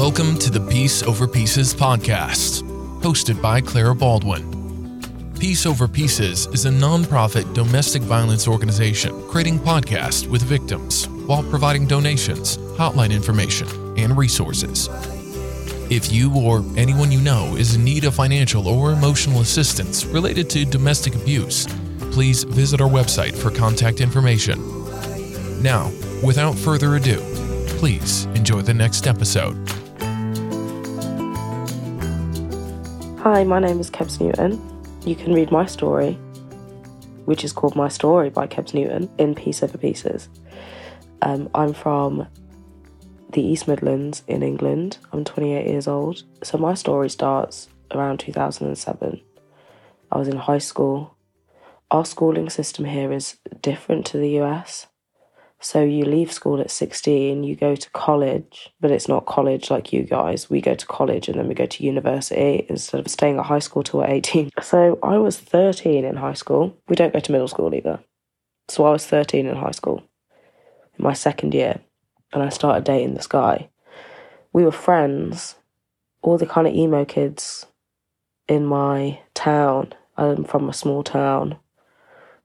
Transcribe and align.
Welcome 0.00 0.38
to 0.38 0.50
the 0.50 0.66
Peace 0.70 1.02
Over 1.02 1.28
Pieces 1.28 1.74
podcast, 1.74 2.62
hosted 3.02 3.42
by 3.42 3.60
Clara 3.60 3.94
Baldwin. 3.94 5.02
Peace 5.38 5.66
Over 5.66 5.86
Pieces 5.86 6.46
is 6.54 6.64
a 6.64 6.70
nonprofit 6.70 7.52
domestic 7.52 8.00
violence 8.00 8.48
organization 8.48 9.22
creating 9.28 9.58
podcasts 9.58 10.26
with 10.26 10.40
victims 10.40 11.06
while 11.26 11.42
providing 11.42 11.86
donations, 11.86 12.56
hotline 12.78 13.12
information, 13.12 13.68
and 13.98 14.16
resources. 14.16 14.88
If 15.90 16.10
you 16.10 16.34
or 16.34 16.64
anyone 16.78 17.12
you 17.12 17.20
know 17.20 17.56
is 17.56 17.74
in 17.74 17.84
need 17.84 18.04
of 18.04 18.14
financial 18.14 18.68
or 18.68 18.92
emotional 18.92 19.42
assistance 19.42 20.06
related 20.06 20.48
to 20.48 20.64
domestic 20.64 21.14
abuse, 21.14 21.66
please 22.10 22.44
visit 22.44 22.80
our 22.80 22.88
website 22.88 23.36
for 23.36 23.50
contact 23.50 24.00
information. 24.00 25.62
Now, 25.62 25.92
without 26.24 26.56
further 26.56 26.96
ado, 26.96 27.18
please 27.76 28.24
enjoy 28.34 28.62
the 28.62 28.72
next 28.72 29.06
episode. 29.06 29.58
Hi, 33.22 33.44
my 33.44 33.58
name 33.58 33.80
is 33.80 33.90
Kebs 33.90 34.18
Newton. 34.18 34.58
You 35.04 35.14
can 35.14 35.34
read 35.34 35.52
my 35.52 35.66
story, 35.66 36.14
which 37.26 37.44
is 37.44 37.52
called 37.52 37.76
My 37.76 37.88
Story 37.88 38.30
by 38.30 38.46
Kebs 38.46 38.72
Newton, 38.72 39.10
in 39.18 39.34
Peace 39.34 39.62
Over 39.62 39.76
Pieces. 39.76 40.30
Um, 41.20 41.50
I'm 41.54 41.74
from 41.74 42.26
the 43.28 43.42
East 43.42 43.68
Midlands 43.68 44.22
in 44.26 44.42
England. 44.42 44.96
I'm 45.12 45.24
28 45.26 45.66
years 45.66 45.86
old. 45.86 46.22
So 46.42 46.56
my 46.56 46.72
story 46.72 47.10
starts 47.10 47.68
around 47.90 48.20
2007. 48.20 49.20
I 50.10 50.18
was 50.18 50.26
in 50.26 50.38
high 50.38 50.56
school. 50.56 51.14
Our 51.90 52.06
schooling 52.06 52.48
system 52.48 52.86
here 52.86 53.12
is 53.12 53.36
different 53.60 54.06
to 54.06 54.16
the 54.16 54.40
US. 54.40 54.86
So 55.62 55.82
you 55.82 56.06
leave 56.06 56.32
school 56.32 56.58
at 56.58 56.70
16, 56.70 57.44
you 57.44 57.54
go 57.54 57.76
to 57.76 57.90
college, 57.90 58.72
but 58.80 58.90
it's 58.90 59.08
not 59.08 59.26
college 59.26 59.70
like 59.70 59.92
you 59.92 60.04
guys. 60.04 60.48
We 60.48 60.62
go 60.62 60.74
to 60.74 60.86
college 60.86 61.28
and 61.28 61.38
then 61.38 61.48
we 61.48 61.54
go 61.54 61.66
to 61.66 61.84
university 61.84 62.64
instead 62.70 63.00
of 63.00 63.08
staying 63.08 63.38
at 63.38 63.44
high 63.44 63.58
school 63.58 63.82
till 63.82 64.00
we're 64.00 64.06
18. 64.06 64.50
So 64.62 64.98
I 65.02 65.18
was 65.18 65.38
13 65.38 66.04
in 66.06 66.16
high 66.16 66.32
school. 66.32 66.74
We 66.88 66.96
don't 66.96 67.12
go 67.12 67.20
to 67.20 67.32
middle 67.32 67.48
school 67.48 67.74
either. 67.74 68.00
So 68.68 68.86
I 68.86 68.90
was 68.90 69.06
13 69.06 69.46
in 69.46 69.56
high 69.56 69.72
school, 69.72 70.02
in 70.98 71.04
my 71.04 71.12
second 71.12 71.52
year, 71.52 71.80
and 72.32 72.42
I 72.42 72.48
started 72.48 72.84
dating 72.84 73.14
this 73.14 73.26
guy. 73.26 73.68
We 74.54 74.64
were 74.64 74.72
friends, 74.72 75.56
all 76.22 76.38
the 76.38 76.46
kind 76.46 76.66
of 76.66 76.74
emo 76.74 77.04
kids 77.04 77.66
in 78.48 78.64
my 78.64 79.20
town. 79.34 79.92
I'm 80.16 80.44
from 80.44 80.70
a 80.70 80.72
small 80.72 81.02
town, 81.02 81.58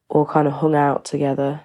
all 0.09 0.25
kind 0.25 0.47
of 0.47 0.56
hung 0.56 0.75
out 0.75 1.06
together 1.06 1.62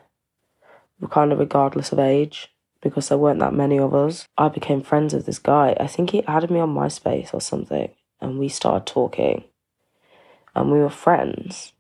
kind 1.09 1.33
of 1.33 1.39
regardless 1.39 1.93
of 1.93 1.99
age 1.99 2.53
because 2.81 3.09
there 3.09 3.19
weren't 3.19 3.41
that 3.41 3.55
many 3.55 3.79
of 3.79 3.95
us. 3.95 4.27
I 4.39 4.49
became 4.49 4.83
friends 4.83 5.15
with 5.15 5.27
this 5.27 5.39
guy. 5.39 5.77
I 5.79 5.87
think 5.87 6.11
he 6.11 6.25
added 6.25 6.51
me 6.51 6.61
on 6.61 6.75
MySpace 6.75 7.35
or 7.35 7.41
something, 7.41 7.91
and 8.21 8.39
we 8.39 8.49
started 8.49 8.87
talking, 8.87 9.45
and 10.55 10.71
we 10.71 10.79
were 10.79 10.91
friends. 10.91 11.73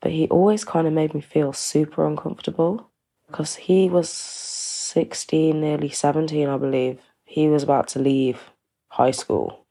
But 0.00 0.12
he 0.12 0.28
always 0.28 0.64
kind 0.64 0.86
of 0.86 0.92
made 0.92 1.14
me 1.14 1.20
feel 1.20 1.52
super 1.52 2.06
uncomfortable 2.06 2.90
because 3.26 3.56
he 3.56 3.88
was 3.88 4.10
16, 4.10 5.60
nearly 5.60 5.88
17, 5.88 6.48
I 6.48 6.56
believe. 6.56 7.00
He 7.24 7.48
was 7.48 7.62
about 7.62 7.88
to 7.88 7.98
leave 7.98 8.50
high 8.88 9.10
school, 9.10 9.66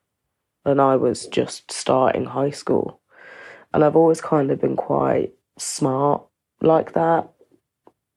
and 0.66 0.82
I 0.82 0.96
was 0.96 1.28
just 1.28 1.72
starting 1.72 2.26
high 2.26 2.50
school. 2.50 3.00
And 3.74 3.84
I've 3.84 3.96
always 3.96 4.22
kind 4.22 4.52
of 4.52 4.62
been 4.62 4.76
quite 4.76 5.34
smart 5.58 6.24
like 6.62 6.94
that 6.94 7.33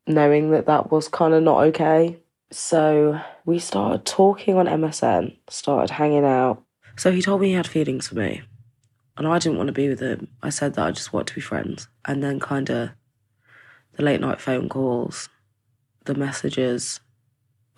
knowing 0.06 0.50
that 0.50 0.66
that 0.66 0.90
was 0.90 1.08
kind 1.08 1.34
of 1.34 1.42
not 1.42 1.64
okay. 1.64 2.18
So 2.50 3.20
we 3.44 3.58
started 3.58 4.04
talking 4.04 4.56
on 4.56 4.66
MSN, 4.66 5.36
started 5.48 5.92
hanging 5.92 6.24
out. 6.24 6.62
So 6.96 7.12
he 7.12 7.20
told 7.20 7.40
me 7.40 7.48
he 7.48 7.54
had 7.54 7.66
feelings 7.66 8.08
for 8.08 8.14
me. 8.14 8.42
And 9.16 9.26
I 9.26 9.38
didn't 9.38 9.58
want 9.58 9.68
to 9.68 9.72
be 9.72 9.88
with 9.88 10.00
him. 10.00 10.28
I 10.42 10.50
said 10.50 10.74
that 10.74 10.86
I 10.86 10.90
just 10.90 11.12
want 11.12 11.26
to 11.28 11.34
be 11.34 11.40
friends. 11.40 11.88
And 12.04 12.22
then, 12.22 12.38
kind 12.38 12.68
of, 12.70 12.90
the 13.94 14.02
late 14.02 14.20
night 14.20 14.40
phone 14.40 14.68
calls, 14.68 15.28
the 16.04 16.14
messages 16.14 17.00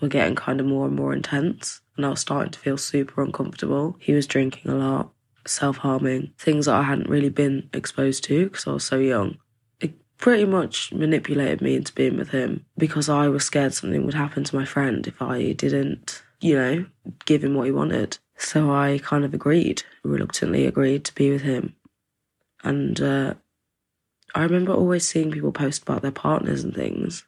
were 0.01 0.09
getting 0.09 0.35
kind 0.35 0.61
of 0.61 0.67
more 0.67 0.87
and 0.87 0.97
more 0.97 1.13
intense. 1.13 1.81
And 1.97 2.05
I 2.05 2.11
was 2.11 2.21
starting 2.21 2.53
to 2.53 2.59
feel 2.59 2.77
super 2.77 3.23
uncomfortable. 3.23 3.97
He 4.01 4.13
was 4.13 4.27
drinking 4.27 4.71
a 4.71 4.75
lot, 4.75 5.13
self 5.47 5.79
harming, 5.79 6.33
things 6.39 6.67
that 6.67 6.75
I 6.75 6.83
hadn't 6.83 7.09
really 7.09 7.31
been 7.31 7.71
exposed 7.73 8.25
to 8.25 8.49
because 8.49 8.67
I 8.67 8.73
was 8.73 8.85
so 8.85 8.99
young 8.99 9.39
pretty 10.19 10.45
much 10.45 10.93
manipulated 10.93 11.61
me 11.61 11.77
into 11.77 11.95
being 11.95 12.19
with 12.19 12.31
him 12.31 12.67
because 12.77 13.09
I 13.09 13.29
was 13.29 13.45
scared 13.45 13.73
something 13.73 14.05
would 14.05 14.15
happen 14.15 14.45
to 14.45 14.57
my 14.57 14.65
friend 14.65 15.07
if 15.07 15.23
I 15.23 15.53
didn't, 15.53 16.23
you 16.41 16.57
know, 16.57 16.87
give 17.25 17.43
him 17.43 17.55
what 17.55 17.67
he 17.67 17.73
wanted. 17.73 18.19
So 18.37 18.73
I 18.73 19.01
kind 19.03 19.25
of 19.25 19.33
agreed, 19.33 19.85
reluctantly 20.03 20.67
agreed 20.67 21.05
to 21.05 21.15
be 21.15 21.31
with 21.31 21.43
him. 21.43 21.75
And 22.63 23.01
uh, 23.01 23.35
I 24.35 24.43
remember 24.43 24.73
always 24.73 25.07
seeing 25.07 25.31
people 25.31 25.53
post 25.53 25.83
about 25.83 26.03
their 26.03 26.11
partners 26.11 26.65
and 26.65 26.75
things. 26.75 27.25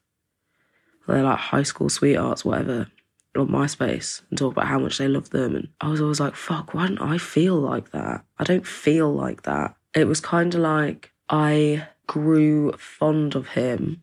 They're 1.07 1.23
like 1.23 1.39
high 1.39 1.63
school 1.63 1.89
sweethearts, 1.89 2.45
whatever, 2.45 2.89
on 3.37 3.49
MySpace 3.49 4.23
and 4.29 4.39
talk 4.39 4.53
about 4.53 4.67
how 4.67 4.79
much 4.79 4.99
they 4.99 5.09
love 5.09 5.31
them. 5.31 5.57
And 5.57 5.69
I 5.81 5.89
was 5.89 6.01
always 6.01 6.21
like, 6.21 6.35
fuck, 6.35 6.75
why 6.75 6.89
don't 6.89 7.01
I 7.01 7.19
feel 7.19 7.57
like 7.57 7.91
that? 7.93 8.25
I 8.39 8.45
don't 8.45 8.67
feel 8.67 9.13
like 9.13 9.43
that. 9.43 9.75
It 9.95 10.07
was 10.07 10.21
kind 10.21 10.55
of 10.55 10.61
like 10.61 11.13
I 11.31 11.87
grew 12.09 12.73
fond 12.73 13.37
of 13.37 13.51
him, 13.51 14.03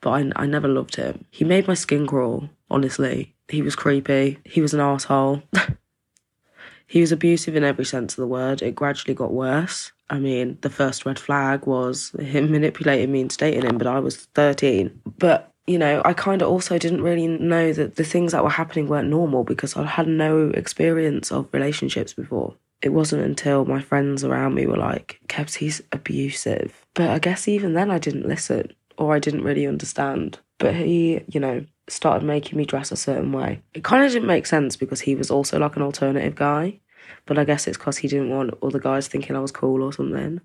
but 0.00 0.10
I, 0.10 0.32
I 0.36 0.46
never 0.46 0.68
loved 0.68 0.96
him. 0.96 1.26
He 1.30 1.44
made 1.44 1.68
my 1.68 1.74
skin 1.74 2.06
crawl, 2.06 2.48
honestly. 2.70 3.34
He 3.48 3.60
was 3.60 3.76
creepy. 3.76 4.38
He 4.46 4.62
was 4.62 4.72
an 4.72 4.80
asshole. 4.80 5.42
he 6.86 7.02
was 7.02 7.12
abusive 7.12 7.54
in 7.54 7.62
every 7.62 7.84
sense 7.84 8.14
of 8.14 8.16
the 8.16 8.26
word. 8.26 8.62
It 8.62 8.74
gradually 8.74 9.14
got 9.14 9.34
worse. 9.34 9.92
I 10.08 10.18
mean, 10.18 10.56
the 10.62 10.70
first 10.70 11.04
red 11.04 11.18
flag 11.18 11.66
was 11.66 12.10
him 12.18 12.50
manipulating 12.50 13.12
me 13.12 13.20
into 13.20 13.36
dating 13.36 13.66
him, 13.66 13.76
but 13.76 13.86
I 13.86 13.98
was 13.98 14.24
13. 14.34 15.02
But, 15.18 15.52
you 15.66 15.78
know, 15.78 16.00
I 16.06 16.14
kind 16.14 16.40
of 16.40 16.48
also 16.48 16.78
didn't 16.78 17.02
really 17.02 17.26
know 17.26 17.74
that 17.74 17.96
the 17.96 18.04
things 18.04 18.32
that 18.32 18.44
were 18.44 18.50
happening 18.50 18.88
weren't 18.88 19.10
normal 19.10 19.44
because 19.44 19.76
I 19.76 19.84
had 19.84 20.08
no 20.08 20.48
experience 20.54 21.30
of 21.30 21.48
relationships 21.52 22.14
before 22.14 22.56
it 22.82 22.90
wasn't 22.90 23.22
until 23.22 23.64
my 23.64 23.80
friends 23.80 24.24
around 24.24 24.54
me 24.54 24.66
were 24.66 24.76
like, 24.76 25.20
Kebs, 25.28 25.54
he's 25.54 25.80
abusive. 25.92 26.84
But 26.94 27.10
I 27.10 27.18
guess 27.20 27.46
even 27.46 27.74
then 27.74 27.90
I 27.90 27.98
didn't 27.98 28.28
listen 28.28 28.72
or 28.98 29.14
I 29.14 29.20
didn't 29.20 29.44
really 29.44 29.66
understand. 29.66 30.40
But 30.58 30.74
he, 30.74 31.22
you 31.28 31.38
know, 31.38 31.64
started 31.88 32.26
making 32.26 32.58
me 32.58 32.64
dress 32.64 32.90
a 32.90 32.96
certain 32.96 33.32
way. 33.32 33.62
It 33.72 33.84
kind 33.84 34.04
of 34.04 34.10
didn't 34.10 34.26
make 34.26 34.46
sense 34.46 34.76
because 34.76 35.00
he 35.00 35.14
was 35.14 35.30
also 35.30 35.58
like 35.58 35.76
an 35.76 35.82
alternative 35.82 36.34
guy. 36.34 36.80
But 37.24 37.38
I 37.38 37.44
guess 37.44 37.68
it's 37.68 37.78
because 37.78 37.98
he 37.98 38.08
didn't 38.08 38.30
want 38.30 38.54
all 38.60 38.70
the 38.70 38.80
guys 38.80 39.06
thinking 39.06 39.36
I 39.36 39.40
was 39.40 39.52
cool 39.52 39.82
or 39.82 39.92
something. 39.92 40.40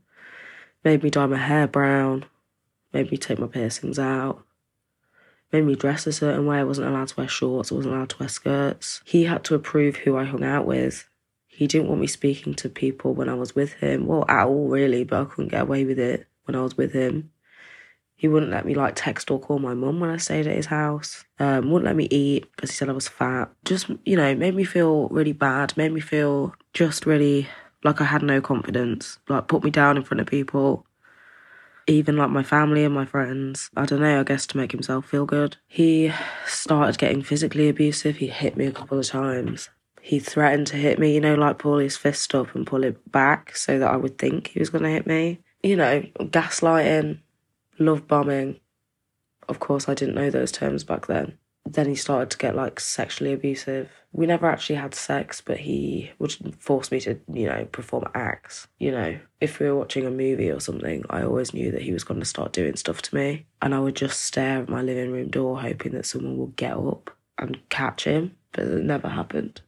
Made 0.84 1.04
me 1.04 1.10
dye 1.10 1.26
my 1.26 1.38
hair 1.38 1.68
brown. 1.68 2.26
Made 2.94 3.12
me 3.12 3.18
take 3.18 3.40
my 3.40 3.48
piercings 3.48 3.98
out. 3.98 4.44
Made 5.52 5.66
me 5.66 5.76
dress 5.76 6.06
a 6.06 6.12
certain 6.12 6.46
way. 6.46 6.60
I 6.60 6.64
wasn't 6.64 6.88
allowed 6.88 7.08
to 7.10 7.16
wear 7.18 7.28
shorts. 7.28 7.72
I 7.72 7.76
wasn't 7.76 7.96
allowed 7.96 8.10
to 8.10 8.20
wear 8.20 8.30
skirts. 8.30 9.02
He 9.06 9.24
had 9.24 9.44
to 9.46 9.56
approve 9.56 9.98
who 9.98 10.18
I 10.18 10.26
hung 10.26 10.44
out 10.44 10.66
with 10.66 11.10
he 11.58 11.66
didn't 11.66 11.88
want 11.88 12.00
me 12.00 12.06
speaking 12.06 12.54
to 12.54 12.70
people 12.70 13.16
when 13.16 13.30
I 13.30 13.34
was 13.34 13.56
with 13.56 13.74
him. 13.74 14.06
Well, 14.06 14.26
at 14.30 14.46
all, 14.46 14.68
really, 14.68 15.04
but 15.04 15.22
I 15.22 15.26
couldn't 15.26 15.50
get 15.50 15.64
away 15.64 15.86
with 15.86 15.98
it 15.98 16.28
when 16.44 16.54
I 16.54 16.62
was 16.62 16.78
with 16.78 16.94
him. 16.94 17.32
He 18.16 18.28
wouldn't 18.28 18.52
let 18.52 18.64
me 18.64 18.76
like 18.76 18.94
text 18.96 19.32
or 19.32 19.40
call 19.40 19.58
my 19.58 19.74
mum 19.74 20.00
when 20.00 20.12
I 20.12 20.18
stayed 20.18 20.46
at 20.46 20.56
his 20.56 20.68
house. 20.68 21.26
Um, 21.40 21.72
wouldn't 21.72 21.86
let 21.86 21.96
me 21.96 22.08
eat 22.12 22.46
because 22.52 22.70
he 22.70 22.76
said 22.76 22.90
I 22.90 22.92
was 22.92 23.08
fat. 23.08 23.50
Just, 23.66 23.90
you 24.06 24.16
know, 24.16 24.36
made 24.36 24.54
me 24.54 24.66
feel 24.66 25.08
really 25.10 25.34
bad. 25.34 25.76
Made 25.76 25.92
me 25.94 26.00
feel 26.00 26.54
just 26.76 27.08
really 27.08 27.48
like 27.84 28.02
I 28.02 28.04
had 28.04 28.22
no 28.22 28.40
confidence. 28.40 29.18
Like 29.28 29.48
put 29.48 29.64
me 29.64 29.72
down 29.72 29.98
in 29.98 30.04
front 30.04 30.22
of 30.22 30.28
people. 30.28 30.86
Even 31.88 32.18
like 32.18 32.30
my 32.30 32.44
family 32.44 32.84
and 32.84 32.94
my 32.94 33.06
friends. 33.06 33.72
I 33.76 33.88
don't 33.88 34.02
know, 34.02 34.20
I 34.20 34.24
guess 34.24 34.46
to 34.48 34.58
make 34.58 34.74
himself 34.74 35.08
feel 35.08 35.26
good. 35.26 35.58
He 35.68 36.14
started 36.46 37.00
getting 37.00 37.24
physically 37.24 37.68
abusive. 37.68 38.18
He 38.18 38.28
hit 38.28 38.56
me 38.58 38.68
a 38.68 38.72
couple 38.72 39.00
of 39.00 39.08
times 39.08 39.72
he 40.08 40.20
threatened 40.20 40.68
to 40.68 40.78
hit 40.78 41.00
me, 41.00 41.14
you 41.14 41.20
know, 41.20 41.36
like 41.36 41.58
pull 41.58 41.80
his 41.80 41.98
fist 41.98 42.34
up 42.34 42.56
and 42.56 42.66
pull 42.66 42.86
it 42.86 43.12
back 43.12 43.54
so 43.58 43.78
that 43.78 43.92
I 43.92 43.98
would 43.98 44.18
think 44.18 44.48
he 44.48 44.60
was 44.60 44.70
going 44.70 44.86
to 44.86 44.90
hit 44.90 45.06
me. 45.06 45.42
You 45.62 45.76
know, 45.76 46.02
gaslighting, 46.20 47.20
love 47.78 48.08
bombing. 48.08 48.62
Of 49.50 49.60
course, 49.60 49.90
I 49.90 49.96
didn't 49.96 50.16
know 50.16 50.30
those 50.30 50.54
terms 50.54 50.86
back 50.86 51.08
then. 51.08 51.38
Then 51.66 51.90
he 51.90 51.96
started 51.96 52.30
to 52.30 52.38
get 52.38 52.56
like 52.56 52.80
sexually 52.80 53.34
abusive. 53.34 53.90
We 54.14 54.26
never 54.26 54.50
actually 54.50 54.78
had 54.78 54.96
sex, 54.96 55.42
but 55.42 55.58
he 55.58 56.12
would 56.20 56.56
force 56.58 56.90
me 56.90 57.02
to, 57.02 57.20
you 57.34 57.50
know, 57.50 57.66
perform 57.66 58.06
acts. 58.16 58.70
You 58.80 58.92
know, 58.92 59.20
if 59.42 59.60
we 59.60 59.66
were 59.66 59.76
watching 59.76 60.06
a 60.06 60.10
movie 60.10 60.50
or 60.50 60.62
something, 60.62 61.04
I 61.10 61.24
always 61.24 61.54
knew 61.54 61.70
that 61.72 61.82
he 61.82 61.92
was 61.92 62.06
going 62.06 62.22
to 62.22 62.26
start 62.26 62.54
doing 62.54 62.78
stuff 62.78 63.02
to 63.02 63.16
me. 63.16 63.46
And 63.62 63.76
I 63.76 63.80
would 63.80 63.98
just 63.98 64.22
stare 64.22 64.62
at 64.62 64.70
my 64.70 64.82
living 64.82 65.12
room 65.12 65.28
door, 65.28 65.60
hoping 65.60 65.92
that 65.92 66.06
someone 66.06 66.38
would 66.38 66.56
get 66.56 66.78
up 66.78 67.10
and 67.38 67.60
catch 67.68 68.06
him, 68.06 68.38
but 68.54 68.64
it 68.64 68.84
never 68.86 69.10
happened. 69.10 69.60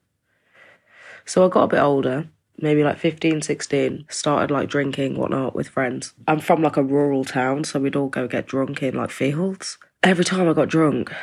So 1.29 1.45
I 1.45 1.47
got 1.47 1.65
a 1.65 1.67
bit 1.67 1.79
older, 1.79 2.27
maybe 2.59 2.83
like 2.83 2.97
15, 2.97 3.43
16, 3.43 4.05
started 4.09 4.49
like 4.49 4.67
drinking, 4.67 5.15
whatnot 5.15 5.53
with 5.53 5.69
friends. 5.69 6.15
I'm 6.27 6.39
from 6.39 6.63
like 6.63 6.75
a 6.75 6.81
rural 6.81 7.23
town, 7.23 7.65
so 7.65 7.79
we'd 7.79 7.95
all 7.95 8.07
go 8.07 8.27
get 8.27 8.47
drunk 8.47 8.81
in 8.81 8.95
like 8.95 9.11
fields. 9.11 9.77
Every 10.01 10.25
time 10.25 10.49
I 10.49 10.53
got 10.53 10.69
drunk, 10.69 11.13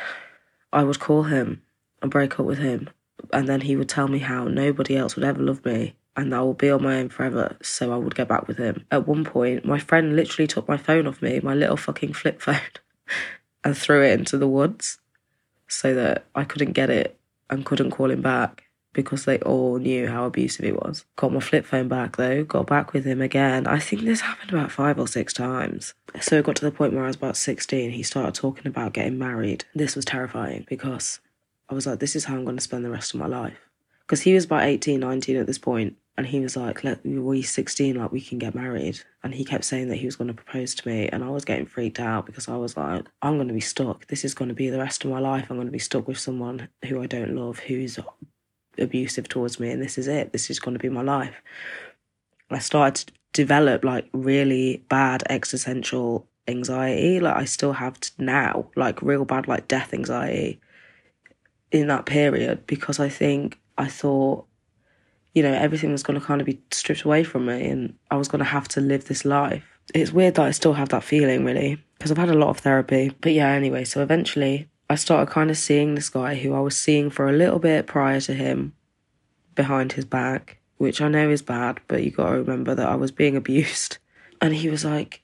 I 0.71 0.85
would 0.85 1.01
call 1.01 1.23
him 1.23 1.61
and 2.01 2.09
break 2.09 2.39
up 2.39 2.45
with 2.45 2.59
him. 2.59 2.89
And 3.33 3.49
then 3.49 3.59
he 3.59 3.75
would 3.75 3.89
tell 3.89 4.07
me 4.07 4.19
how 4.19 4.45
nobody 4.45 4.95
else 4.95 5.17
would 5.17 5.25
ever 5.25 5.43
love 5.43 5.65
me 5.65 5.95
and 6.15 6.33
I 6.33 6.39
will 6.39 6.53
be 6.53 6.69
on 6.69 6.83
my 6.83 6.99
own 6.99 7.09
forever. 7.09 7.57
So 7.61 7.91
I 7.91 7.97
would 7.97 8.15
get 8.15 8.29
back 8.29 8.47
with 8.47 8.59
him. 8.59 8.85
At 8.89 9.09
one 9.09 9.25
point, 9.25 9.65
my 9.65 9.77
friend 9.77 10.15
literally 10.15 10.47
took 10.47 10.69
my 10.69 10.77
phone 10.77 11.05
off 11.05 11.21
me, 11.21 11.41
my 11.41 11.53
little 11.53 11.75
fucking 11.75 12.13
flip 12.13 12.41
phone, 12.41 12.61
and 13.65 13.77
threw 13.77 14.05
it 14.05 14.17
into 14.17 14.37
the 14.37 14.47
woods 14.47 14.99
so 15.67 15.93
that 15.95 16.23
I 16.33 16.45
couldn't 16.45 16.71
get 16.71 16.89
it 16.89 17.19
and 17.49 17.65
couldn't 17.65 17.91
call 17.91 18.09
him 18.09 18.21
back 18.21 18.66
because 18.97 19.25
they 19.25 19.37
all 19.41 19.77
knew 19.77 20.07
how 20.07 20.25
abusive 20.25 20.65
he 20.65 20.71
was. 20.71 21.05
Got 21.17 21.31
my 21.31 21.39
flip 21.39 21.67
phone 21.67 21.87
back 21.87 22.17
though, 22.17 22.43
got 22.43 22.65
back 22.65 22.93
with 22.93 23.05
him 23.05 23.21
again. 23.21 23.67
I 23.67 23.77
think 23.77 24.01
this 24.01 24.21
happened 24.21 24.49
about 24.49 24.71
five 24.71 24.97
or 24.97 25.07
six 25.07 25.33
times. 25.33 25.93
So 26.19 26.37
it 26.37 26.45
got 26.45 26.55
to 26.55 26.65
the 26.65 26.71
point 26.71 26.93
where 26.93 27.03
I 27.03 27.07
was 27.07 27.15
about 27.15 27.37
16, 27.37 27.91
he 27.91 28.01
started 28.01 28.33
talking 28.33 28.65
about 28.65 28.93
getting 28.93 29.19
married. 29.19 29.65
This 29.75 29.95
was 29.95 30.03
terrifying 30.03 30.65
because 30.67 31.19
I 31.69 31.75
was 31.75 31.85
like, 31.85 31.99
this 31.99 32.15
is 32.15 32.25
how 32.25 32.33
I'm 32.33 32.43
going 32.43 32.57
to 32.57 32.63
spend 32.63 32.83
the 32.83 32.89
rest 32.89 33.13
of 33.13 33.19
my 33.19 33.27
life. 33.27 33.59
Because 33.99 34.21
he 34.21 34.33
was 34.33 34.45
about 34.45 34.63
18, 34.63 34.99
19 34.99 35.37
at 35.37 35.45
this 35.45 35.59
point, 35.59 35.95
and 36.17 36.25
he 36.25 36.39
was 36.39 36.57
like, 36.57 36.83
"Let 36.83 37.05
we 37.05 37.43
16, 37.43 37.95
like 37.95 38.11
we 38.11 38.21
can 38.21 38.39
get 38.39 38.55
married." 38.55 39.01
And 39.23 39.35
he 39.35 39.45
kept 39.45 39.63
saying 39.63 39.89
that 39.89 39.97
he 39.97 40.05
was 40.05 40.15
going 40.15 40.29
to 40.29 40.33
propose 40.33 40.73
to 40.75 40.87
me, 40.87 41.07
and 41.09 41.23
I 41.23 41.29
was 41.29 41.45
getting 41.45 41.67
freaked 41.67 41.99
out 41.99 42.25
because 42.25 42.47
I 42.47 42.57
was 42.57 42.75
like, 42.75 43.05
"I'm 43.21 43.35
going 43.35 43.47
to 43.49 43.53
be 43.53 43.59
stuck. 43.59 44.07
This 44.07 44.25
is 44.25 44.33
going 44.33 44.49
to 44.49 44.55
be 44.55 44.69
the 44.69 44.79
rest 44.79 45.05
of 45.05 45.11
my 45.11 45.19
life. 45.19 45.45
I'm 45.49 45.57
going 45.57 45.67
to 45.67 45.71
be 45.71 45.77
stuck 45.77 46.07
with 46.07 46.17
someone 46.17 46.69
who 46.85 47.01
I 47.01 47.05
don't 47.05 47.35
love, 47.35 47.59
who's 47.59 47.99
abusive 48.79 49.29
towards 49.29 49.59
me, 49.59 49.69
and 49.71 49.81
this 49.81 49.97
is 49.97 50.07
it. 50.07 50.31
This 50.31 50.49
is 50.49 50.59
going 50.59 50.73
to 50.73 50.79
be 50.79 50.89
my 50.89 51.01
life." 51.01 51.35
I 52.49 52.59
started 52.59 53.07
to 53.07 53.13
develop 53.33 53.83
like 53.83 54.07
really 54.13 54.83
bad 54.89 55.23
existential 55.29 56.27
anxiety, 56.47 57.19
like 57.19 57.35
I 57.35 57.45
still 57.45 57.73
have 57.73 57.99
now, 58.17 58.67
like 58.75 59.01
real 59.01 59.25
bad 59.25 59.47
like 59.47 59.67
death 59.67 59.93
anxiety 59.93 60.59
in 61.71 61.87
that 61.87 62.05
period 62.05 62.65
because 62.67 62.99
I 62.99 63.09
think 63.09 63.59
I 63.77 63.87
thought 63.87 64.47
you 65.37 65.43
know, 65.43 65.53
everything 65.53 65.91
was 65.91 66.01
going 66.01 66.19
to 66.19 66.25
kind 66.25 66.41
of 66.41 66.47
be 66.47 66.59
stripped 66.71 67.03
away 67.03 67.23
from 67.23 67.45
me 67.45 67.67
and 67.69 67.93
I 68.09 68.15
was 68.15 68.27
going 68.27 68.39
to 68.39 68.45
have 68.45 68.67
to 68.69 68.81
live 68.81 69.05
this 69.05 69.23
life. 69.23 69.63
It's 69.93 70.11
weird 70.11 70.33
that 70.33 70.47
I 70.47 70.49
still 70.49 70.73
have 70.73 70.89
that 70.89 71.03
feeling, 71.03 71.45
really, 71.45 71.77
because 71.95 72.09
I've 72.09 72.17
had 72.17 72.31
a 72.31 72.33
lot 72.33 72.49
of 72.49 72.57
therapy. 72.57 73.15
But 73.21 73.33
yeah, 73.33 73.49
anyway, 73.49 73.83
so 73.83 74.01
eventually 74.01 74.67
I 74.89 74.95
started 74.95 75.31
kind 75.31 75.49
of 75.49 75.57
seeing 75.57 75.95
this 75.95 76.09
guy 76.09 76.35
who 76.35 76.53
I 76.53 76.59
was 76.59 76.77
seeing 76.77 77.09
for 77.09 77.27
a 77.27 77.33
little 77.33 77.59
bit 77.59 77.87
prior 77.87 78.21
to 78.21 78.33
him 78.33 78.73
behind 79.55 79.93
his 79.93 80.05
back, 80.05 80.59
which 80.77 81.01
I 81.01 81.09
know 81.09 81.29
is 81.29 81.41
bad, 81.41 81.79
but 81.87 82.03
you 82.03 82.11
got 82.11 82.29
to 82.29 82.37
remember 82.37 82.73
that 82.75 82.87
I 82.87 82.95
was 82.95 83.11
being 83.11 83.35
abused. 83.35 83.97
And 84.39 84.53
he 84.53 84.69
was 84.69 84.85
like, 84.85 85.23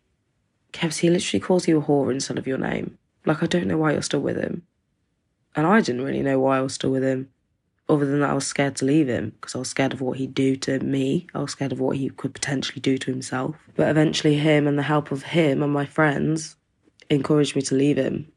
Kebs, 0.72 0.98
he 0.98 1.10
literally 1.12 1.40
calls 1.40 1.68
you 1.68 1.78
a 1.78 1.84
whore 1.84 2.12
instead 2.12 2.40
of 2.40 2.48
your 2.48 2.58
name. 2.58 2.98
Like, 3.28 3.44
I 3.44 3.46
don't 3.46 3.68
know 3.68 3.78
why 3.78 3.92
you're 3.92 4.02
still 4.02 4.22
with 4.22 4.38
him. 4.38 4.64
And 5.56 5.68
I 5.68 5.82
didn't 5.82 6.02
really 6.02 6.24
know 6.24 6.40
why 6.40 6.58
I 6.58 6.62
was 6.62 6.74
still 6.74 6.90
with 6.90 7.04
him 7.04 7.30
other 7.90 8.06
than 8.06 8.22
that, 8.22 8.30
I 8.30 8.34
was 8.34 8.48
scared 8.48 8.76
to 8.78 8.86
leave 8.86 9.08
him 9.08 9.32
because 9.32 9.56
I 9.56 9.60
was 9.60 9.70
scared 9.70 9.94
of 9.94 10.02
what 10.02 10.18
he'd 10.18 10.34
do 10.34 10.56
to 10.58 10.80
me. 10.80 11.28
I 11.34 11.40
was 11.40 11.52
scared 11.52 11.72
of 11.72 11.80
what 11.80 11.98
he 11.98 12.10
could 12.10 12.34
potentially 12.34 12.80
do 12.80 12.98
to 12.98 13.12
himself. 13.12 13.56
But 13.76 13.90
eventually, 13.90 14.36
him 14.36 14.68
and 14.68 14.78
the 14.78 14.84
help 14.84 15.12
of 15.12 15.24
him 15.24 15.62
and 15.62 15.74
my 15.74 15.86
friends 15.86 16.56
encouraged 17.10 17.56
me 17.56 17.62
to 17.64 17.76
leave 17.76 17.98
him, 17.98 18.32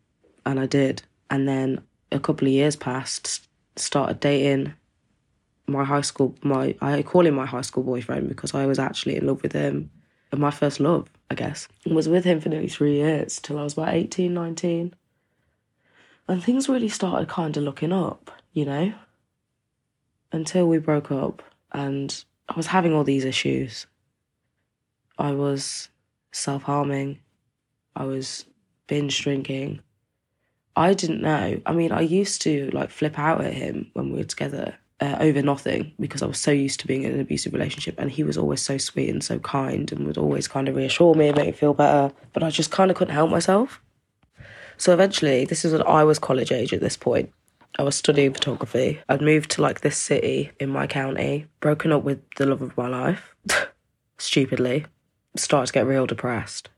and 0.45 0.59
I 0.59 0.67
did. 0.67 1.03
And 1.31 1.49
then 1.49 1.81
a 2.13 2.21
couple 2.21 2.47
of 2.47 2.53
years 2.53 2.77
passed, 2.77 3.47
started 3.77 4.21
dating 4.21 4.75
my 5.67 5.85
high 5.85 6.03
school, 6.03 6.35
my 6.43 6.77
I 6.81 7.03
call 7.03 7.27
him 7.27 7.35
my 7.35 7.47
high 7.47 7.63
school 7.63 7.83
boyfriend 7.83 8.29
because 8.29 8.55
I 8.55 8.67
was 8.67 8.79
actually 8.79 9.17
in 9.17 9.27
love 9.27 9.43
with 9.43 9.53
him. 9.53 9.91
And 10.33 10.41
my 10.41 10.51
first 10.51 10.81
love, 10.81 11.09
I 11.31 11.35
guess. 11.35 11.69
Was 11.87 12.09
with 12.09 12.25
him 12.25 12.41
for 12.41 12.49
nearly 12.49 12.69
three 12.69 12.97
years 12.97 13.41
till 13.41 13.59
I 13.59 13.63
was 13.63 13.75
about 13.75 13.95
18, 13.95 14.33
19. 14.33 14.95
And 16.29 16.43
things 16.43 16.69
really 16.69 16.89
started 16.89 17.29
kind 17.29 17.57
of 17.57 17.63
looking 17.63 17.93
up, 17.93 18.33
you 18.53 18.65
know? 18.65 18.93
until 20.33 20.69
we 20.69 20.79
broke 20.79 21.11
up 21.11 21.43
and 21.73 22.25
I 22.49 22.55
was 22.57 22.67
having 22.67 22.93
all 22.93 23.05
these 23.05 23.25
issues. 23.25 23.87
I 25.19 25.33
was 25.33 25.89
self 26.33 26.63
harming, 26.63 27.19
I 27.95 28.05
was 28.05 28.45
binge 28.87 29.21
drinking. 29.23 29.81
I 30.77 30.93
didn't 30.93 31.23
know. 31.23 31.61
I 31.65 31.73
mean, 31.73 31.91
I 31.91 32.03
used 32.03 32.43
to 32.43 32.71
like 32.73 32.91
flip 32.91 33.19
out 33.19 33.41
at 33.41 33.55
him 33.55 33.91
when 33.95 34.13
we 34.13 34.19
were 34.19 34.25
together 34.25 34.77
uh, 35.01 35.17
over 35.21 35.43
nothing 35.43 35.93
because 35.99 36.23
I 36.23 36.27
was 36.27 36.39
so 36.39 36.51
used 36.51 36.81
to 36.81 36.87
being 36.87 37.03
in 37.03 37.13
an 37.13 37.21
abusive 37.21 37.55
relationship, 37.55 37.99
and 37.99 38.11
he 38.11 38.23
was 38.23 38.37
always 38.37 38.61
so 38.61 38.77
sweet 38.77 39.09
and 39.09 39.25
so 39.25 39.39
kind 39.39 39.91
and 39.91 40.07
would 40.07 40.19
always 40.19 40.47
kind 40.47 40.69
of 40.69 40.77
reassure 40.77 41.15
me 41.15 41.29
and 41.29 41.37
make 41.37 41.47
me 41.47 41.53
feel 41.53 41.75
better. 41.75 42.15
But 42.35 42.43
I 42.43 42.51
just 42.51 42.71
kind 42.71 42.91
of 42.91 42.97
couldn't 42.97 43.15
help 43.15 43.31
myself. 43.31 43.81
So 44.77 44.93
eventually, 44.93 45.47
this 45.47 45.65
is 45.65 45.73
when 45.73 45.83
I 45.83 46.05
was 46.05 46.19
college 46.19 46.53
age 46.53 46.75
at 46.75 46.81
this 46.81 46.97
point. 46.97 47.33
I 47.79 47.83
was 47.83 47.97
studying 47.97 48.33
photography. 48.33 49.01
I'd 49.09 49.23
moved 49.23 49.51
to 49.53 49.63
like 49.63 49.81
this 49.81 49.97
city 49.99 50.51
in 50.61 50.71
my 50.71 50.87
county, 50.87 51.47
broken 51.61 51.93
up 51.93 52.03
with 52.03 52.21
the 52.37 52.47
love 52.47 52.63
of 52.63 52.77
my 52.77 52.89
life, 52.89 53.35
stupidly, 54.19 54.87
started 55.37 55.69
to 55.69 55.73
get 55.73 55.87
real 55.87 56.07
depressed. 56.07 56.69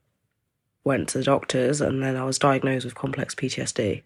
Went 0.89 1.09
to 1.11 1.19
the 1.19 1.25
doctors, 1.25 1.81
and 1.81 2.03
then 2.03 2.17
I 2.17 2.25
was 2.25 2.39
diagnosed 2.39 2.85
with 2.85 2.95
complex 2.95 3.35
PTSD. 3.35 4.03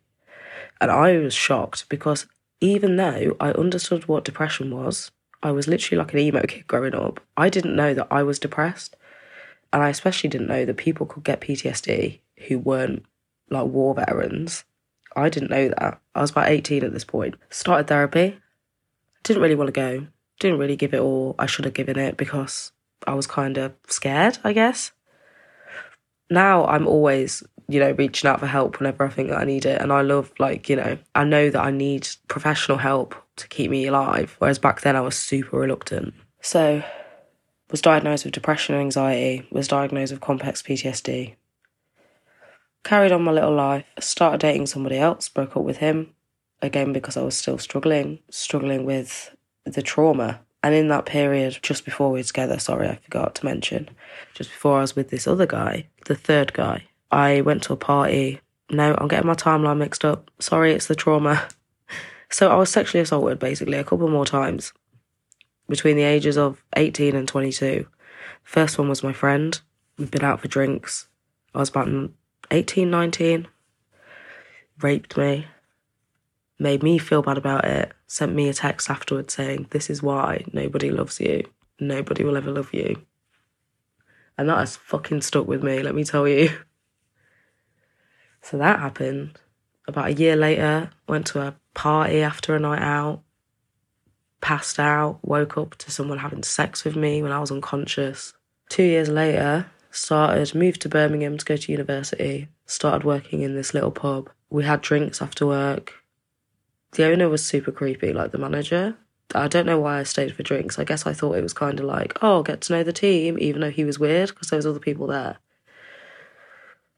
And 0.80 0.90
I 0.90 1.16
was 1.18 1.34
shocked 1.34 1.88
because 1.88 2.26
even 2.60 2.96
though 2.96 3.36
I 3.40 3.50
understood 3.52 4.08
what 4.08 4.24
depression 4.24 4.70
was, 4.70 5.10
I 5.42 5.52
was 5.52 5.68
literally 5.68 5.98
like 5.98 6.12
an 6.12 6.18
emo 6.18 6.42
kid 6.42 6.66
growing 6.66 6.94
up. 6.94 7.20
I 7.36 7.48
didn't 7.48 7.76
know 7.76 7.94
that 7.94 8.08
I 8.10 8.22
was 8.22 8.38
depressed. 8.38 8.96
And 9.72 9.82
I 9.82 9.88
especially 9.88 10.28
didn't 10.28 10.48
know 10.48 10.64
that 10.64 10.76
people 10.76 11.06
could 11.06 11.24
get 11.24 11.40
PTSD 11.40 12.20
who 12.48 12.58
weren't 12.58 13.04
like 13.50 13.66
war 13.66 13.94
veterans 13.94 14.64
I 15.16 15.28
didn't 15.28 15.50
know 15.50 15.68
that. 15.68 16.00
I 16.14 16.20
was 16.20 16.30
about 16.30 16.48
18 16.48 16.84
at 16.84 16.92
this 16.92 17.04
point. 17.04 17.36
Started 17.50 17.86
therapy. 17.86 18.38
Didn't 19.22 19.42
really 19.42 19.54
want 19.54 19.68
to 19.68 19.72
go. 19.72 20.06
Didn't 20.40 20.58
really 20.58 20.76
give 20.76 20.94
it 20.94 21.00
all 21.00 21.34
I 21.38 21.46
should 21.46 21.64
have 21.64 21.74
given 21.74 21.98
it 21.98 22.16
because 22.16 22.72
I 23.06 23.14
was 23.14 23.26
kind 23.26 23.58
of 23.58 23.74
scared, 23.88 24.38
I 24.42 24.52
guess. 24.52 24.92
Now 26.32 26.66
I'm 26.66 26.86
always, 26.86 27.42
you 27.68 27.78
know, 27.78 27.92
reaching 27.92 28.28
out 28.28 28.40
for 28.40 28.46
help 28.46 28.78
whenever 28.78 29.04
I 29.04 29.10
think 29.10 29.28
that 29.28 29.38
I 29.38 29.44
need 29.44 29.66
it. 29.66 29.80
And 29.80 29.92
I 29.92 30.00
love, 30.00 30.32
like, 30.38 30.68
you 30.68 30.76
know, 30.76 30.98
I 31.14 31.24
know 31.24 31.50
that 31.50 31.62
I 31.62 31.70
need 31.70 32.08
professional 32.28 32.78
help 32.78 33.14
to 33.36 33.48
keep 33.48 33.70
me 33.70 33.86
alive. 33.86 34.34
Whereas 34.38 34.58
back 34.58 34.80
then 34.80 34.96
I 34.96 35.00
was 35.00 35.16
super 35.16 35.58
reluctant. 35.58 36.14
So, 36.40 36.82
was 37.70 37.80
diagnosed 37.80 38.24
with 38.24 38.34
depression 38.34 38.74
and 38.74 38.82
anxiety, 38.82 39.46
was 39.50 39.68
diagnosed 39.68 40.12
with 40.12 40.20
complex 40.20 40.62
PTSD, 40.62 41.36
Carried 42.84 43.12
on 43.12 43.22
my 43.22 43.30
little 43.30 43.54
life, 43.54 43.84
started 44.00 44.40
dating 44.40 44.66
somebody 44.66 44.98
else, 44.98 45.28
broke 45.28 45.56
up 45.56 45.62
with 45.62 45.76
him, 45.76 46.14
again 46.60 46.92
because 46.92 47.16
I 47.16 47.22
was 47.22 47.36
still 47.36 47.58
struggling, 47.58 48.18
struggling 48.30 48.84
with 48.84 49.34
the 49.64 49.82
trauma. 49.82 50.40
And 50.62 50.74
in 50.74 50.88
that 50.88 51.06
period, 51.06 51.58
just 51.62 51.84
before 51.84 52.10
we 52.10 52.20
were 52.20 52.24
together, 52.24 52.58
sorry, 52.58 52.88
I 52.88 52.96
forgot 52.96 53.34
to 53.36 53.44
mention, 53.44 53.88
just 54.34 54.50
before 54.50 54.78
I 54.78 54.82
was 54.82 54.94
with 54.94 55.10
this 55.10 55.26
other 55.26 55.46
guy, 55.46 55.86
the 56.06 56.14
third 56.14 56.52
guy, 56.52 56.84
I 57.10 57.40
went 57.40 57.64
to 57.64 57.72
a 57.72 57.76
party. 57.76 58.40
No, 58.70 58.94
I'm 58.96 59.08
getting 59.08 59.26
my 59.26 59.34
timeline 59.34 59.78
mixed 59.78 60.04
up. 60.04 60.30
Sorry, 60.38 60.72
it's 60.72 60.86
the 60.86 60.94
trauma. 60.94 61.48
So 62.30 62.50
I 62.50 62.56
was 62.56 62.70
sexually 62.70 63.02
assaulted 63.02 63.38
basically 63.38 63.76
a 63.76 63.84
couple 63.84 64.08
more 64.08 64.24
times 64.24 64.72
between 65.68 65.96
the 65.96 66.02
ages 66.02 66.38
of 66.38 66.64
18 66.76 67.14
and 67.14 67.28
22. 67.28 67.86
First 68.42 68.78
one 68.78 68.88
was 68.88 69.02
my 69.02 69.12
friend. 69.12 69.60
We'd 69.98 70.10
been 70.10 70.24
out 70.24 70.40
for 70.40 70.48
drinks. 70.48 71.08
I 71.54 71.58
was 71.58 71.68
about 71.68 71.88
18, 72.50 72.90
19, 72.90 73.48
raped 74.80 75.16
me, 75.16 75.46
made 76.58 76.82
me 76.82 76.96
feel 76.96 77.20
bad 77.20 77.36
about 77.36 77.66
it, 77.66 77.92
sent 78.12 78.34
me 78.34 78.46
a 78.46 78.52
text 78.52 78.90
afterwards 78.90 79.32
saying, 79.32 79.66
This 79.70 79.88
is 79.88 80.02
why 80.02 80.44
nobody 80.52 80.90
loves 80.90 81.18
you. 81.18 81.44
Nobody 81.80 82.22
will 82.22 82.36
ever 82.36 82.50
love 82.50 82.74
you. 82.74 83.06
And 84.36 84.50
that 84.50 84.58
has 84.58 84.76
fucking 84.76 85.22
stuck 85.22 85.46
with 85.46 85.62
me, 85.62 85.82
let 85.82 85.94
me 85.94 86.04
tell 86.04 86.28
you. 86.28 86.50
So 88.44 88.58
that 88.58 88.80
happened. 88.80 89.38
About 89.86 90.08
a 90.08 90.14
year 90.14 90.34
later, 90.34 90.90
went 91.06 91.26
to 91.28 91.40
a 91.40 91.54
party 91.74 92.22
after 92.22 92.56
a 92.56 92.58
night 92.58 92.82
out, 92.82 93.22
passed 94.40 94.80
out, 94.80 95.20
woke 95.22 95.56
up 95.56 95.76
to 95.76 95.92
someone 95.92 96.18
having 96.18 96.42
sex 96.42 96.82
with 96.84 96.96
me 96.96 97.22
when 97.22 97.30
I 97.30 97.38
was 97.38 97.52
unconscious. 97.52 98.34
Two 98.68 98.82
years 98.82 99.08
later, 99.08 99.66
started, 99.92 100.56
moved 100.56 100.82
to 100.82 100.88
Birmingham 100.88 101.38
to 101.38 101.44
go 101.44 101.56
to 101.56 101.70
university, 101.70 102.48
started 102.66 103.04
working 103.04 103.42
in 103.42 103.54
this 103.54 103.74
little 103.74 103.92
pub. 103.92 104.28
We 104.50 104.64
had 104.64 104.80
drinks 104.80 105.22
after 105.22 105.46
work. 105.46 106.01
The 106.92 107.06
owner 107.06 107.28
was 107.28 107.44
super 107.44 107.72
creepy, 107.72 108.12
like 108.12 108.32
the 108.32 108.38
manager. 108.38 108.96
I 109.34 109.48
don't 109.48 109.66
know 109.66 109.80
why 109.80 109.98
I 109.98 110.02
stayed 110.02 110.34
for 110.34 110.42
drinks. 110.42 110.78
I 110.78 110.84
guess 110.84 111.06
I 111.06 111.14
thought 111.14 111.36
it 111.36 111.42
was 111.42 111.54
kind 111.54 111.80
of 111.80 111.86
like, 111.86 112.18
oh, 112.22 112.42
get 112.42 112.60
to 112.62 112.72
know 112.74 112.82
the 112.82 112.92
team, 112.92 113.38
even 113.38 113.62
though 113.62 113.70
he 113.70 113.84
was 113.84 113.98
weird 113.98 114.28
because 114.28 114.50
there 114.50 114.58
was 114.58 114.66
other 114.66 114.78
people 114.78 115.06
there. 115.06 115.38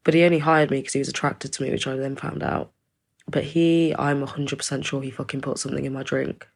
But 0.03 0.15
he 0.15 0.25
only 0.25 0.41
hired 0.41 0.71
me 0.71 0.79
because 0.79 0.93
he 0.93 0.99
was 0.99 1.09
attracted 1.09 1.53
to 1.53 1.63
me, 1.63 1.71
which 1.71 1.87
I 1.87 1.97
then 1.97 2.17
found 2.17 2.43
out. 2.43 2.73
But 3.29 3.45
he, 3.45 3.95
I'm 3.99 4.27
100% 4.27 4.85
sure 4.85 5.01
he 5.01 5.11
fucking 5.11 5.41
put 5.41 5.59
something 5.59 5.85
in 5.85 5.93
my 5.93 6.03
drink. 6.03 6.49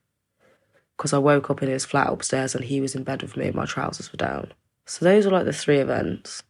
Because 0.97 1.13
I 1.13 1.19
woke 1.19 1.49
up 1.49 1.63
in 1.63 1.69
his 1.69 1.85
flat 1.85 2.13
upstairs 2.13 2.55
and 2.55 2.65
he 2.65 2.81
was 2.81 2.95
in 2.95 3.05
bed 3.05 3.23
with 3.23 3.37
me 3.37 3.47
and 3.47 3.55
my 3.55 3.65
trousers 3.65 4.13
were 4.13 4.17
down. 4.17 4.53
So 4.85 5.05
those 5.05 5.25
were 5.25 5.33
like 5.33 5.45
the 5.45 5.53
three 5.53 5.79
events 5.79 6.43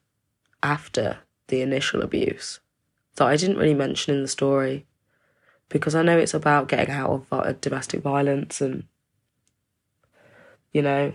after 0.62 1.18
the 1.48 1.60
initial 1.60 2.02
abuse 2.02 2.60
that 3.16 3.26
I 3.26 3.36
didn't 3.36 3.58
really 3.58 3.74
mention 3.74 4.14
in 4.14 4.22
the 4.22 4.28
story. 4.28 4.86
Because 5.68 5.94
I 5.94 6.02
know 6.02 6.18
it's 6.18 6.34
about 6.34 6.68
getting 6.68 6.94
out 6.94 7.10
of 7.10 7.26
uh, 7.32 7.54
domestic 7.60 8.02
violence 8.02 8.60
and, 8.60 8.84
you 10.72 10.82
know, 10.82 11.12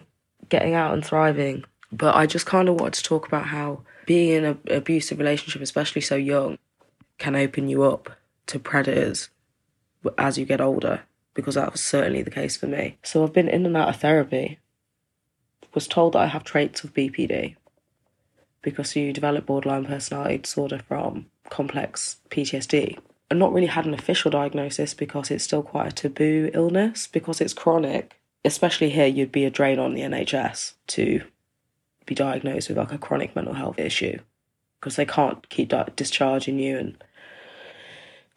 getting 0.50 0.74
out 0.74 0.94
and 0.94 1.06
thriving. 1.06 1.64
But 1.92 2.16
I 2.16 2.26
just 2.26 2.46
kind 2.46 2.70
of 2.70 2.80
wanted 2.80 2.96
to 2.96 3.04
talk 3.04 3.28
about 3.28 3.48
how 3.48 3.82
being 4.06 4.30
in 4.30 4.46
an 4.46 4.60
abusive 4.70 5.18
relationship, 5.18 5.62
especially 5.62 6.02
so 6.02 6.16
young, 6.16 6.58
can 7.18 7.36
open 7.36 7.70
you 7.70 7.84
up 7.84 8.12
to 8.48 8.60
predators 8.60 9.30
as 10.18 10.38
you 10.38 10.46
get 10.46 10.60
older, 10.60 11.02
because 11.34 11.56
that 11.56 11.72
was 11.72 11.82
certainly 11.82 12.22
the 12.22 12.32
case 12.32 12.58
for 12.58 12.68
me. 12.68 12.98
So 13.04 13.24
I've 13.24 13.34
been 13.34 13.48
in 13.48 13.66
and 13.66 13.78
out 13.78 13.90
of 13.90 13.96
therapy, 13.98 14.60
was 15.74 15.88
told 15.88 16.14
that 16.14 16.20
I 16.20 16.28
have 16.28 16.44
traits 16.44 16.84
of 16.84 16.94
BPD 16.94 17.56
because 18.62 18.96
you 18.96 19.14
develop 19.14 19.46
borderline 19.46 19.86
personality 19.86 20.38
disorder 20.40 20.80
from 20.88 21.28
complex 21.50 22.18
PTSD. 22.30 22.98
Not 23.34 23.54
really 23.54 23.68
had 23.68 23.86
an 23.86 23.94
official 23.94 24.32
diagnosis 24.32 24.94
because 24.94 25.32
it's 25.32 25.44
still 25.44 25.64
quite 25.64 25.88
a 25.88 25.92
taboo 25.92 26.50
illness 26.54 27.08
because 27.08 27.42
it's 27.42 27.54
chronic. 27.54 28.20
Especially 28.46 28.90
here, 28.90 29.08
you'd 29.08 29.32
be 29.32 29.46
a 29.46 29.50
drain 29.50 29.80
on 29.80 29.94
the 29.94 30.02
NHS 30.02 30.74
to 30.88 31.24
be 32.06 32.16
diagnosed 32.16 32.70
with 32.70 32.78
like 32.78 32.92
a 32.92 32.98
chronic 32.98 33.36
mental 33.36 33.54
health 33.54 33.80
issue 33.80 34.20
because 34.80 34.98
they 34.98 35.06
can't 35.06 35.48
keep 35.50 35.70
di- 35.70 35.88
discharging 35.96 36.60
you 36.60 36.78
and 36.78 37.04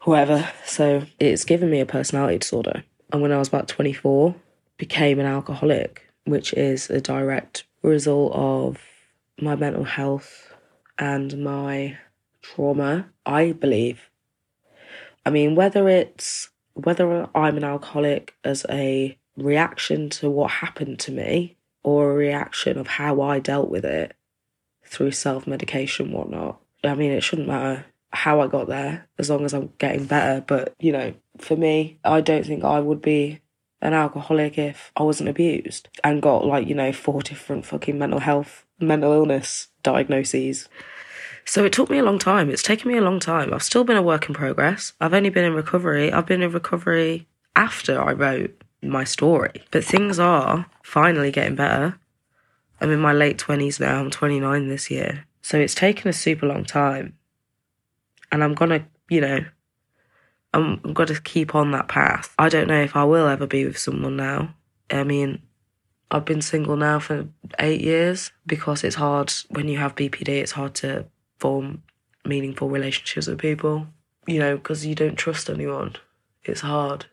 whoever. 0.01 0.49
So 0.65 1.03
it's 1.19 1.45
given 1.45 1.71
me 1.71 1.81
a 1.81 1.87
personality 1.87 2.39
disorder. 2.39 2.85
And 3.13 3.21
when 3.23 3.33
I 3.33 3.39
was 3.39 3.49
about 3.49 3.69
24, 3.69 4.35
became 4.77 5.19
an 5.19 5.27
alcoholic, 5.27 6.09
which 6.25 6.53
is 6.53 6.91
a 6.91 7.01
direct 7.01 7.65
result 7.83 8.33
of 8.35 8.79
my 9.41 9.57
mental 9.57 9.85
health 9.85 10.55
and 10.99 11.43
my 11.43 11.99
trauma, 12.43 13.09
I 13.25 13.53
believe. 13.53 14.09
I 15.27 15.31
mean, 15.31 15.57
whether 15.57 15.89
it's 15.89 16.51
whether 16.75 17.29
I'm 17.35 17.57
an 17.57 17.65
alcoholic 17.65 18.35
as 18.45 18.65
a 18.71 19.19
reaction 19.37 20.09
to 20.11 20.31
what 20.31 20.51
happened 20.51 21.01
to 21.01 21.13
me 21.13 21.57
or 21.83 22.11
a 22.11 22.15
reaction 22.15 22.79
of 22.79 22.87
how 22.87 23.21
I 23.21 23.41
dealt 23.41 23.69
with 23.69 23.85
it 23.85 24.15
through 24.85 25.11
self 25.11 25.47
medication, 25.47 26.13
whatnot. 26.13 26.61
I 26.85 26.95
mean, 26.95 27.11
it 27.11 27.23
shouldn't 27.23 27.49
matter 27.49 27.87
how 28.13 28.41
I 28.41 28.47
got 28.47 28.69
there 28.69 29.09
as 29.19 29.29
long 29.29 29.45
as 29.45 29.53
I'm 29.53 29.73
getting 29.79 30.05
better. 30.07 30.45
But, 30.47 30.75
you 30.79 30.93
know, 30.93 31.15
for 31.39 31.57
me, 31.57 31.99
I 32.05 32.21
don't 32.21 32.47
think 32.47 32.63
I 32.63 32.79
would 32.79 33.03
be 33.03 33.41
an 33.83 33.95
alcoholic 33.95 34.59
if 34.59 34.93
I 34.97 35.03
wasn't 35.03 35.29
abused 35.29 35.89
and 36.05 36.23
got 36.23 36.47
like, 36.47 36.69
you 36.69 36.75
know, 36.75 36.93
four 36.93 37.21
different 37.21 37.67
fucking 37.67 37.99
mental 37.99 38.21
health, 38.21 38.65
mental 38.79 39.13
illness 39.13 39.69
diagnoses. 39.83 40.69
So 41.47 41.65
it 41.65 41.73
took 41.73 41.89
me 41.89 41.99
a 41.99 42.03
long 42.03 42.19
time. 42.19 42.51
It's 42.51 42.63
taken 42.63 42.91
me 42.91 42.99
a 42.99 43.03
long 43.03 43.21
time. 43.21 43.55
I've 43.55 43.63
still 43.63 43.85
been 43.85 43.97
a 43.97 44.03
work 44.03 44.29
in 44.29 44.35
progress. 44.35 44.93
I've 45.01 45.15
only 45.15 45.31
been 45.31 45.45
in 45.45 45.55
recovery. 45.55 46.13
I've 46.13 46.27
been 46.27 46.43
in 46.43 46.53
recovery 46.53 47.29
after 47.55 48.03
I 48.03 48.13
wrote 48.13 48.65
my 48.83 49.05
story. 49.05 49.63
But 49.71 49.85
things 49.85 50.19
are 50.19 50.67
finally 50.83 51.31
getting 51.31 51.55
better. 51.55 51.99
I'm 52.81 52.91
in 52.91 52.99
my 52.99 53.13
late 53.13 53.39
20s 53.39 53.79
now. 53.79 54.01
I'm 54.01 54.11
29 54.11 54.69
this 54.69 54.91
year. 54.91 55.25
So 55.41 55.57
it's 55.57 55.75
taken 55.75 56.09
a 56.09 56.13
super 56.13 56.47
long 56.47 56.65
time. 56.65 57.17
And 58.33 58.43
I'm 58.43 58.55
going 58.55 58.71
to, 58.71 58.85
you 59.09 59.21
know, 59.21 59.45
I'm, 60.53 60.81
I'm 60.85 60.93
going 60.95 61.09
to 61.09 61.21
keep 61.23 61.55
on 61.55 61.71
that 61.71 61.87
path. 61.87 62.35
I 62.41 62.49
don't 62.49 62.67
know 62.67 62.83
if 62.83 62.97
I 62.97 63.05
will 63.05 63.29
ever 63.29 63.47
be 63.47 63.65
with 63.65 63.79
someone 63.79 64.17
now. 64.17 64.55
I 64.91 65.05
mean, 65.05 65.43
I've 66.11 66.25
been 66.25 66.43
single 66.43 66.77
now 66.77 66.99
for 66.99 67.29
eight 67.61 67.81
years 67.81 68.33
because 68.47 68.83
it's 68.83 68.97
hard 68.97 69.33
when 69.49 69.69
you 69.69 69.79
have 69.79 69.95
BPD, 69.95 70.29
it's 70.29 70.53
hard 70.53 70.75
to 70.77 71.07
form 71.39 71.83
meaningful 72.25 72.69
relationships 72.69 73.27
with 73.27 73.39
people, 73.39 73.87
you 74.27 74.39
know, 74.39 74.57
because 74.57 74.85
you 74.85 74.95
don't 74.95 75.17
trust 75.17 75.49
anyone. 75.49 75.97
It's 76.45 76.61
hard. 76.61 77.07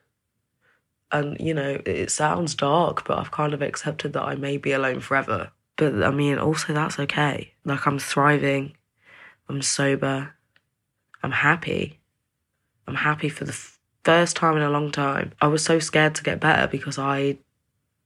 And, 1.11 1.39
you 1.39 1.53
know, 1.53 1.81
it 1.85 2.09
sounds 2.09 2.55
dark, 2.55 3.05
but 3.05 3.19
I've 3.19 3.31
kind 3.31 3.53
of 3.53 3.61
accepted 3.61 4.13
that 4.13 4.23
I 4.23 4.35
may 4.35 4.57
be 4.57 4.71
alone 4.71 4.99
forever. 4.99 5.51
But 5.75 6.03
I 6.03 6.11
mean, 6.11 6.39
also 6.39 6.73
that's 6.73 6.99
okay. 6.99 7.53
Like, 7.65 7.85
I'm 7.85 7.99
thriving, 7.99 8.75
I'm 9.47 9.61
sober, 9.61 10.33
I'm 11.21 11.31
happy. 11.31 11.99
I'm 12.87 12.95
happy 12.95 13.29
for 13.29 13.45
the 13.45 13.57
first 14.03 14.35
time 14.35 14.57
in 14.57 14.63
a 14.63 14.69
long 14.69 14.91
time. 14.91 15.33
I 15.41 15.47
was 15.47 15.63
so 15.63 15.79
scared 15.79 16.15
to 16.15 16.23
get 16.23 16.39
better 16.39 16.67
because 16.67 16.97
I 16.97 17.37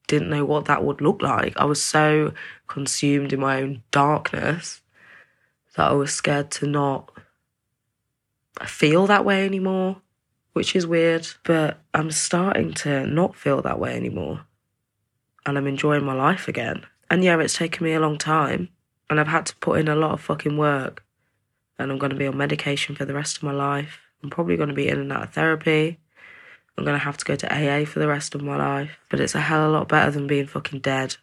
didn't 0.07 0.29
know 0.29 0.45
what 0.45 0.65
that 0.65 0.83
would 0.83 1.01
look 1.01 1.21
like. 1.21 1.57
I 1.57 1.65
was 1.65 1.81
so 1.81 2.33
consumed 2.67 3.33
in 3.33 3.39
my 3.39 3.62
own 3.62 3.83
darkness 3.91 4.81
that 5.77 5.91
I 5.91 5.93
was 5.93 6.12
scared 6.13 6.50
to 6.51 6.67
not 6.67 7.12
feel 8.65 9.05
that 9.07 9.24
way 9.24 9.46
anymore, 9.46 10.01
which 10.53 10.75
is 10.75 10.88
weird. 10.88 11.27
But 11.43 11.79
I'm 11.93 12.12
starting 12.12 12.74
to 12.75 13.05
not 13.05 13.36
feel 13.36 13.62
that 13.62 13.79
way 13.79 13.96
anymore. 13.96 14.41
And 15.46 15.57
I'm 15.57 15.67
enjoying 15.67 16.03
my 16.03 16.13
life 16.13 16.48
again. 16.48 16.86
And 17.10 17.24
yeah, 17.24 17.39
it's 17.39 17.55
taken 17.55 17.86
me 17.86 17.93
a 17.93 18.00
long 18.00 18.17
time. 18.17 18.69
And 19.10 19.19
I've 19.19 19.27
had 19.27 19.46
to 19.46 19.55
put 19.57 19.79
in 19.79 19.88
a 19.88 19.96
lot 19.96 20.12
of 20.12 20.22
fucking 20.22 20.57
work. 20.57 21.05
And 21.79 21.91
I'm 21.91 22.00
going 22.00 22.10
to 22.10 22.17
be 22.17 22.27
on 22.27 22.36
medication 22.36 22.96
for 22.96 23.05
the 23.05 23.13
rest 23.13 23.38
of 23.38 23.43
my 23.43 23.53
life. 23.53 24.00
I'm 24.24 24.31
probably 24.31 24.57
going 24.57 24.69
to 24.69 24.75
be 24.75 24.89
in 24.89 25.00
and 25.00 25.13
out 25.13 25.24
of 25.24 25.34
therapy. 25.34 26.00
I'm 26.75 26.84
going 26.84 26.98
to 26.98 27.05
have 27.05 27.17
to 27.17 27.25
go 27.25 27.36
to 27.36 27.53
AA 27.53 27.86
for 27.86 28.00
the 28.00 28.07
rest 28.07 28.34
of 28.34 28.41
my 28.41 28.57
life. 28.57 28.98
But 29.10 29.19
it's 29.19 29.36
a 29.36 29.41
hell 29.41 29.63
of 29.63 29.69
a 29.69 29.74
lot 29.74 29.88
better 29.88 30.10
than 30.10 30.25
being 30.25 30.48
fucking 30.48 30.79
dead 30.79 31.17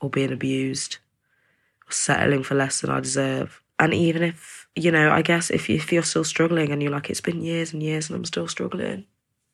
or 0.00 0.10
being 0.10 0.32
abused 0.32 0.98
or 1.88 1.92
settling 1.92 2.42
for 2.42 2.54
less 2.54 2.82
than 2.82 2.90
I 2.90 3.00
deserve. 3.00 3.62
And 3.78 3.92
even 3.92 4.22
if, 4.22 4.68
you 4.74 4.90
know, 4.90 5.10
I 5.10 5.22
guess 5.22 5.50
if, 5.50 5.68
if 5.68 5.92
you're 5.92 6.02
still 6.02 6.24
struggling 6.24 6.72
and 6.72 6.82
you're 6.82 6.92
like, 6.92 7.10
it's 7.10 7.20
been 7.20 7.42
years 7.42 7.72
and 7.72 7.82
years 7.82 8.08
and 8.08 8.16
I'm 8.16 8.24
still 8.24 8.48
struggling, 8.48 9.04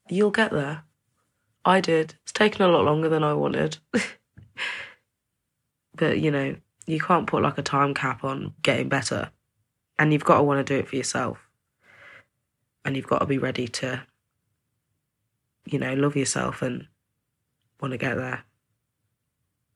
you'll 0.09 0.31
get 0.31 0.53
there. 0.53 0.85
I 1.65 1.81
did. 1.81 2.15
It's 2.23 2.33
taken 2.33 2.63
a 2.63 2.69
lot 2.69 2.85
longer 2.85 3.09
than 3.09 3.25
I 3.25 3.35
wanted. 3.35 3.79
but, 5.95 6.21
you 6.21 6.31
know, 6.31 6.57
you 6.87 7.01
can't 7.01 7.27
put 7.27 7.43
like 7.43 7.59
a 7.59 7.63
time 7.63 7.95
cap 7.95 8.23
on 8.23 8.55
getting 8.63 8.89
better. 8.89 9.31
And 9.99 10.13
you've 10.13 10.25
got 10.25 10.39
to 10.39 10.43
want 10.43 10.65
to 10.65 10.75
do 10.75 10.79
it 10.79 10.89
for 10.89 10.97
yourself. 10.97 11.49
And 12.85 12.97
you've 12.97 13.07
got 13.07 13.19
to 13.19 13.27
be 13.27 13.39
ready 13.39 13.69
to, 13.69 14.05
you 15.65 15.79
know, 15.79 15.95
love 15.95 16.17
yourself 16.17 16.63
and 16.63 16.87
want 17.81 17.93
to 17.93 17.99
get 17.99 18.17
there. 18.17 18.45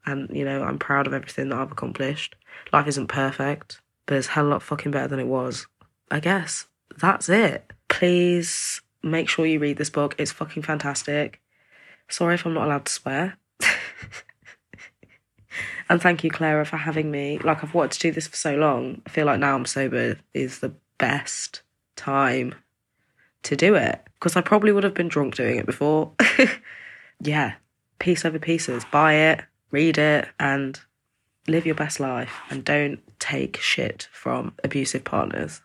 And, 0.04 0.30
you 0.32 0.44
know, 0.44 0.62
I'm 0.62 0.78
proud 0.78 1.08
of 1.08 1.14
everything 1.14 1.48
that 1.48 1.58
I've 1.58 1.72
accomplished. 1.72 2.36
Life 2.72 2.86
isn't 2.86 3.08
perfect 3.08 3.80
but 4.06 4.16
it's 4.16 4.28
hell 4.28 4.46
a 4.46 4.48
lot 4.48 4.62
fucking 4.62 4.92
better 4.92 5.08
than 5.08 5.20
it 5.20 5.26
was. 5.26 5.66
I 6.10 6.20
guess 6.20 6.66
that's 6.98 7.28
it. 7.28 7.72
Please 7.88 8.80
make 9.02 9.28
sure 9.28 9.46
you 9.46 9.58
read 9.58 9.76
this 9.76 9.90
book. 9.90 10.14
It's 10.18 10.32
fucking 10.32 10.62
fantastic. 10.62 11.40
Sorry 12.08 12.34
if 12.34 12.46
I'm 12.46 12.54
not 12.54 12.66
allowed 12.66 12.86
to 12.86 12.92
swear. 12.92 13.36
and 15.88 16.00
thank 16.00 16.22
you, 16.24 16.30
Clara, 16.30 16.64
for 16.64 16.76
having 16.76 17.10
me. 17.10 17.38
Like, 17.38 17.64
I've 17.64 17.74
wanted 17.74 17.92
to 17.92 17.98
do 17.98 18.12
this 18.12 18.26
for 18.28 18.36
so 18.36 18.54
long. 18.54 19.02
I 19.06 19.10
feel 19.10 19.26
like 19.26 19.40
now 19.40 19.54
I'm 19.54 19.66
sober 19.66 20.18
is 20.34 20.60
the 20.60 20.74
best 20.98 21.62
time 21.96 22.54
to 23.42 23.56
do 23.56 23.74
it 23.74 24.00
because 24.14 24.36
I 24.36 24.40
probably 24.40 24.72
would 24.72 24.84
have 24.84 24.94
been 24.94 25.08
drunk 25.08 25.34
doing 25.34 25.58
it 25.58 25.66
before. 25.66 26.12
yeah, 27.20 27.54
peace 27.98 28.24
over 28.24 28.38
pieces. 28.38 28.84
Buy 28.90 29.14
it, 29.14 29.42
read 29.70 29.98
it, 29.98 30.28
and 30.38 30.80
live 31.48 31.66
your 31.66 31.74
best 31.74 32.00
life 32.00 32.34
and 32.50 32.64
don't 32.64 33.00
take 33.18 33.58
shit 33.58 34.08
from 34.12 34.52
abusive 34.64 35.04
partners. 35.04 35.60